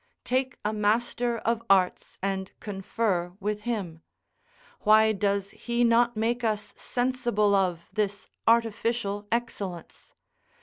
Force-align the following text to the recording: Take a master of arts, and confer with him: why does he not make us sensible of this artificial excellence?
Take 0.23 0.57
a 0.65 0.73
master 0.73 1.37
of 1.37 1.61
arts, 1.69 2.17
and 2.23 2.51
confer 2.59 3.33
with 3.39 3.59
him: 3.69 4.01
why 4.79 5.11
does 5.11 5.51
he 5.51 5.83
not 5.83 6.17
make 6.17 6.43
us 6.43 6.73
sensible 6.75 7.53
of 7.53 7.85
this 7.93 8.27
artificial 8.47 9.27
excellence? 9.31 10.15